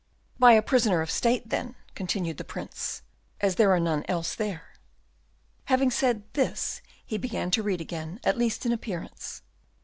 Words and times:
"By 0.39 0.53
a 0.53 0.63
prisoner 0.63 1.01
of 1.01 1.11
state, 1.11 1.49
then," 1.49 1.75
continued 1.93 2.37
the 2.37 2.43
Prince, 2.43 3.03
"as 3.39 3.53
there 3.53 3.69
are 3.71 3.79
none 3.79 4.03
else 4.07 4.33
there." 4.33 4.69
Having 5.65 5.91
said 5.91 6.23
this 6.33 6.81
he 7.05 7.19
began 7.19 7.51
to 7.51 7.61
read 7.61 7.81
again, 7.81 8.19
at 8.23 8.35
least 8.35 8.65
in 8.65 8.71
appearance. 8.71 9.43